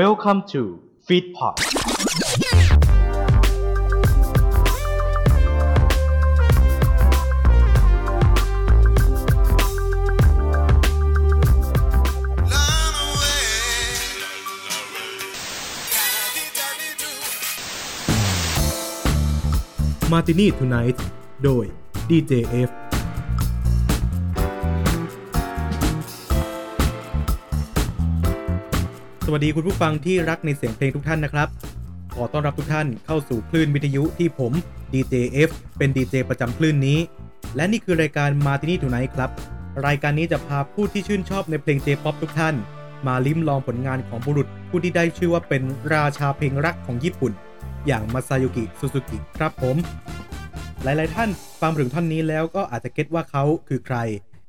[0.00, 0.62] Welcome to
[1.06, 1.56] Feedpot
[20.12, 21.04] มาตินี่ทูไนท์
[21.44, 21.64] โดย
[22.08, 22.70] DJF
[29.26, 31.48] สวัสดีคุณผู้ฟังที่รักในเสียงเพลงทุกท่านนะครับ
[32.14, 34.52] ขอต้อนรับทุกท่านเข้าสู่คลื่นวิทยุที่ผม
[34.92, 36.98] DJF เป็น DJ ประจำคลื่นนี้
[37.56, 39.30] และนี่คือรายการ Martini Tonight ครับ
[39.86, 42.54] รายการนี้จะพาผู้ที่ชื่นชอบในเพลง J-POP ทุกท่าน
[43.06, 45.62] มาลิ้มลองผลงานของบุรุษผู้ที่ได้ชื่อว่าเป็น
[45.94, 47.32] ราชาเพลงรักของญี่ปุ่น
[47.86, 49.76] อย่างมาซายูกิซูซูกิครับผม
[50.82, 53.96] หลาย ๆ ท่านฟังถึงท่อนนี้แล้วก็อาจจะ get ว่าเขาคือใคร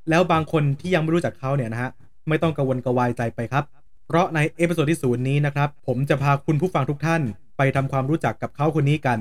[0.10, 1.92] แล้วบางคนที่ยังไม่รู้จักเขาเนี่ยนะฮะ
[2.28, 3.66] ไม่ต้องกังวลกระวายใจไปครับ
[4.14, 7.22] เพราะใน episode ที่ศูนย์นี้นะครับ ผมจะพาคุณผู้ฟังทุกท่าน
[7.58, 9.20] ไปทำความรู้จักกับเขาคนนี้กัน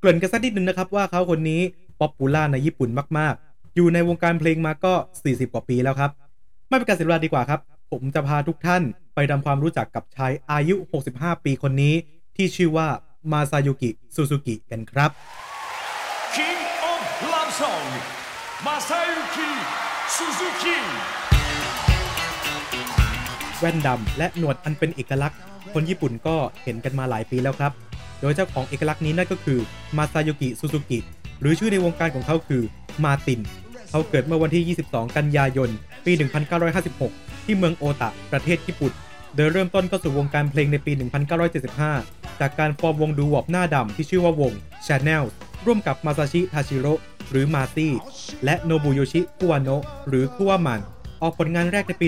[0.00, 1.60] เกริ่นกันสักนิดนึงนะครับว่าเขาคนนี้
[2.00, 6.10] popular ในญี่ปุ่นมากๆ อยู่ในวงการเพลงมาก็ 40 กว่าปีแล้วครับ
[6.68, 8.82] ไม่เป็นการเสียเวลาดีกว่าครับ ผมจะพาทุกท่าน
[9.14, 10.74] ไปทำความรู้จักกับชายอายุ
[11.10, 11.94] 65 ปีคนนี้
[12.36, 12.88] ที่ชื่อว่า
[13.32, 15.10] มาซายูกิซูซูกิกันครับ
[16.36, 16.60] King
[16.92, 17.86] of Love Song
[18.66, 19.50] Masayuki
[20.14, 20.78] Suzuki
[23.60, 25.38] แว่นดำและหนวดอันเป็นเอกลักษณ์
[25.72, 27.72] คนญี่ปุ่นก็เห็นกันมาหลายปีแล้วครับ
[28.20, 29.58] โดยเจ้าของเอกลักษณ์นี้นั่นก็คือ
[29.96, 30.98] มาซาโยกิซูซูกิ
[31.40, 32.62] หรือชื่อในวงการของเขาคือ
[33.04, 33.40] มาติน
[33.90, 35.70] เขาเกิดเมื่อวันที่ 22 กันยายน
[36.04, 36.12] ปี
[36.78, 38.92] 1956 ที่เมืองโอตะ ประเทศญี่ปุ่น
[39.36, 40.92] โดยเริ่มต้นเข้าสู่วงการเพลงในปี
[41.46, 44.52] 1975 จากการฟอร์มวงดูวอปหน้าดำที่ชื่อว่าวง
[44.86, 45.24] Channel
[45.66, 46.94] ร่วมกับมาซาชิ ทาชิโร่
[47.30, 47.92] หรือมาซี่
[48.44, 50.80] และโนบุโยชิ คุวาโนะหรือคุวามัน
[51.22, 52.06] ออกผลงานแรกในปี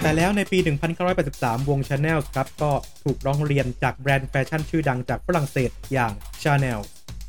[0.01, 0.57] แต่แล้วในปี
[1.13, 2.71] 1983 วง Chanels ครับ ก็
[3.03, 6.11] ถูกร้องเรียนจากแบรนด์แฟชั่นชื่อดังจากฝรั่งเศสอย่าง
[6.43, 6.79] Chanel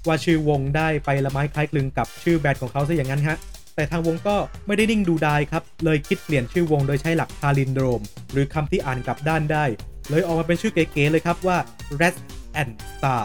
[0.06, 3.38] ว่าชื่อวงได้ไปละม้ายคล้ายคลึงกับชื่อแบรนด์ของเขาซะอย่างนั้นฮะ
[3.75, 4.35] แต่ทางวงก็
[4.67, 8.01] ไม่ได้นิ่งดูดายครับ เลยคิดเปลี่ยนชื่อวงโดยใช้หลักพาลินโดรม
[8.31, 9.65] หรือคำที่อ่านกลับด้านได้
[10.09, 11.57] เลยออกมาเป็นชื่อเก๋ๆเลยครับว่า
[12.01, 12.15] Red
[12.61, 13.21] and Star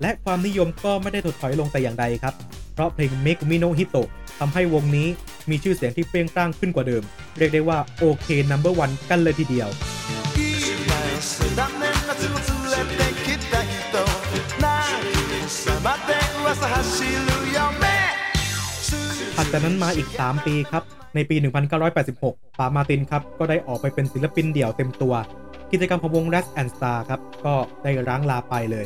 [0.00, 2.34] และความนิยมก็ไม่ได้ถดถอยลงแต่อย่างใดครับ
[2.74, 4.02] เพราะเพลง Make Me No Hito
[4.38, 5.08] ทำให้วงนี้
[5.50, 7.02] มีชื่อเสียงที่เปรี้ยงปร้างขึ้นกว่าเดิม
[7.38, 9.68] เรียกได้ว่าโอเค number one กันเลยทีเดียว
[10.36, 10.90] いい前
[11.58, 13.72] 断年夏を連れてきた人
[14.62, 14.64] な
[15.12, 16.10] きさまで
[16.42, 17.85] 噂走るよね
[19.39, 20.83] ถัดจากนั้นมาอีก 3 ปีครับ
[21.15, 21.35] ในปี
[21.97, 25.13] 1986ปามาตินครับ ก็ได้ออกไปเป็นศิลปินเดี่ยวเต็มตัว
[25.71, 27.53] กิจกรรมของวง r a s and Star ครับ ก็
[27.83, 28.77] ได้ร้างลาไปเล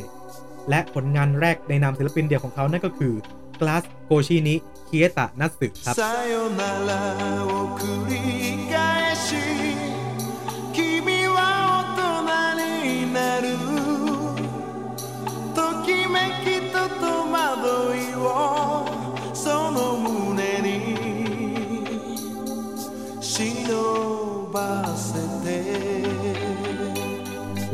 [0.70, 3.14] และผลงานแรกในนามศิลปินเดี่ยวของเขานั่นก็คือ
[3.60, 4.54] Glass Goshi ni
[4.88, 5.94] Kieta Natsu ครับ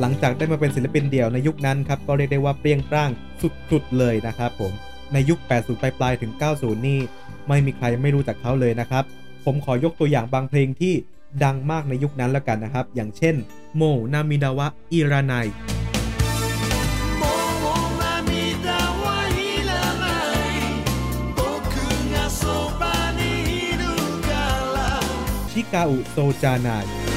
[0.00, 3.10] หลังจากได้มาเป็นศิลปินเดี่ยวในยุคนั้นครับก็เรียกได้ว่าเปรี้ยงปร้าง
[3.70, 4.72] สุดๆเลยนะครับผม
[5.12, 7.00] ในยุค 80 ปลายๆถึง 90 นี่
[7.48, 9.04] ไม่มีใครไม่รู้จักเขาเลยนะครับ
[9.44, 10.94] ผมขอยกตัวอย่างบางเพลงที่
[11.44, 13.34] ดังมากในยุคนั้นแล้วกันนะครับ อย่างเช่น
[13.76, 15.46] โมนามิดาวะอิรานาย
[25.50, 27.07] ชิกาอุโซจานาย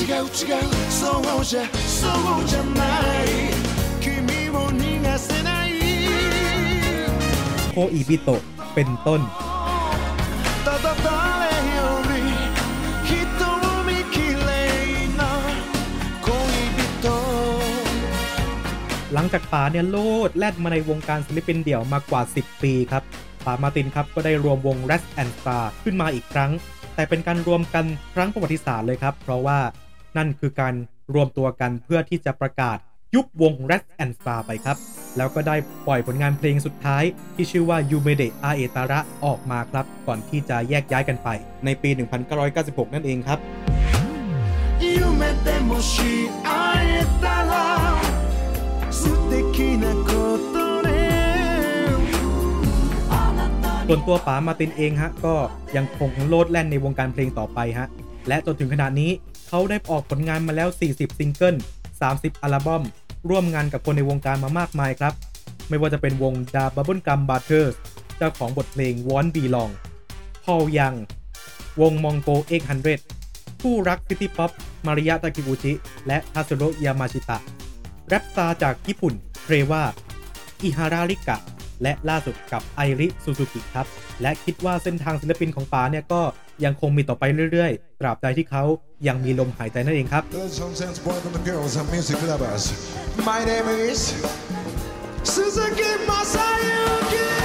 [0.00, 0.64] 違う違う
[1.00, 1.00] そ
[1.40, 1.62] うじゃ
[2.00, 2.08] そ
[2.40, 2.82] うじゃな
[3.22, 3.26] い
[4.04, 4.06] 君
[4.50, 5.70] を逃がせない
[7.72, 8.42] โคอิบิโตะ
[8.74, 9.20] เป็นต้น
[10.66, 11.08] ただ誰
[11.76, 11.80] よ
[12.10, 12.12] り
[13.08, 13.10] 瞳
[14.14, 14.16] き
[14.46, 14.48] れ
[14.86, 15.22] いな
[16.26, 16.28] 恋
[16.78, 16.80] 人
[19.12, 19.96] หลังจากป๋าเนี่ยโล
[20.28, 23.02] ดแล่นมาในวงการศิลปินเดี่ยวมากว่า 10 ปีครับ
[23.44, 26.50] ป๋ามาร์ตินครับก็ได้รวมวง r a s and Star ขึ้นมาอีกครั้ง
[26.94, 29.58] แต่เป็นการรวมกันครั้งประวัติศาสตร์เลยครับ เพราะว่า
[30.16, 30.74] นั่นคือการ
[31.14, 32.78] รวมตัวกันเพื่อที่จะประกาศ
[33.14, 34.76] ยุบวง Red and Star ไปครับ
[35.16, 35.56] แล้วก็ได้
[35.86, 37.04] ปล่อยผลงานเพลงสุดท้าย
[37.34, 41.28] ที่ชื่อว่า y u m e d e a e t a r a ออกมาครับ ก่อนที่จะแยกย้ายกันไป
[41.64, 41.90] ในปี
[42.42, 43.38] 1996 นั่นเองครับ
[44.80, 45.94] 夢でもし
[46.48, 46.50] 会
[46.92, 47.52] えたら
[49.00, 50.10] 素敵なこ
[50.54, 50.56] と
[50.86, 50.88] ね
[53.88, 55.34] ส่วนตัวป๋ามาร์ตินเองฮะ ก็
[55.76, 57.86] ยังคงโลดแล่นในวงการเพลงต่อไปฮะ
[58.28, 59.10] และจนถึงขนาดนี้
[59.53, 61.55] เขาได้ออกผลงานมาแล้ว 40 ซิงเกิล
[61.99, 62.83] 30 อัลบั้ม
[63.29, 65.13] ร่วมงานกับคนในวงการมามากมายครับ
[65.69, 67.73] ไม่ว่าจะเป็นวง The Bubble Gum Brothers
[68.17, 69.71] เจ้าของบทเพลง Won't Be Long
[70.43, 70.93] พอลยัง
[71.81, 74.51] วง MONGOL800 ผู้รัก city pop
[74.85, 75.73] มาริยะตากิบุจิ
[76.07, 77.37] และทาซุโรยามาชิตะ
[78.07, 79.13] แรปสตาร์จากญี่ปุ่น
[79.43, 79.83] เทรว่า
[80.63, 81.37] อิฮาราริกะ
[81.83, 83.87] และล่าสุดกับไอริซูซูกิครับ
[84.21, 86.21] และคิดว่าเส้นทางศิลปินของป๋าเนี่ยก็
[86.63, 88.63] ยังคงมีต่อไปเรื่อยๆ ตราบใดที่เขา
[89.07, 90.23] ยังมีลมหายใจนั่นเองครับ
[93.29, 93.99] My name is
[95.33, 97.40] Suzuki Masayuki.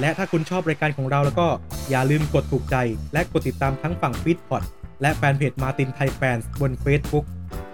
[0.00, 1.48] และถ้าคุณชอบรายการของเราแล้วก็
[1.90, 2.76] อย่าลืมกดถูกใจ
[3.12, 4.62] และกดติดตามทั้งฝั่งฟีดพอด
[5.02, 7.24] และแฟนเพจมาตินไทยแฟนบน Facebook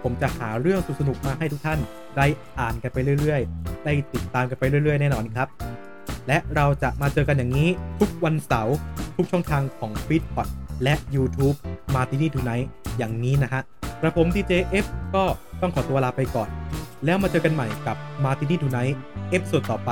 [0.03, 1.79] ผมจะหาเรื่องสนุกมาให้ทุกท่าน
[2.17, 2.25] ได้
[2.59, 5.47] อ่านกันไปเรื่อยๆ ได้ติดตามกันไปเรื่อยๆ แน่นอนครับ
[6.27, 8.75] และเราจะมาเจอกันอย่างนี้ทุกวันเสาร์
[9.17, 10.47] ทุกช่องทางของ f e e d p o t
[10.83, 11.55] และ YouTube
[11.95, 12.67] Martini Tonight
[12.97, 13.61] อย่างนี้นะฮะ
[14.01, 14.85] กระผม DJF
[15.15, 15.23] ก็
[15.61, 16.49] ต้องขอตัวลาไปก่อน
[17.05, 18.95] แล้วมาเจอกันใหม่กับ Martini Tonight
[19.29, 19.91] episode ต่อไป